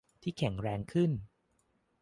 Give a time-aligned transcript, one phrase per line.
[0.21, 1.11] ที่แข็งแรงขึ้น